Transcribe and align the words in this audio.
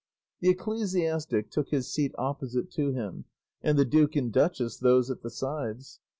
The 0.39 0.49
ecclesiastic 0.49 1.51
took 1.51 1.69
his 1.69 1.93
seat 1.93 2.15
opposite 2.17 2.71
to 2.71 2.91
him, 2.91 3.25
and 3.61 3.77
the 3.77 3.85
duke 3.85 4.15
and 4.15 4.31
duchess 4.33 4.77
those 4.77 5.11
at 5.11 5.21
the 5.21 5.29
sides. 5.29 5.99